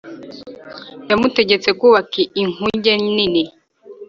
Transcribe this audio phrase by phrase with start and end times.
[1.09, 3.43] Yamutegetse kubaka inkuge nini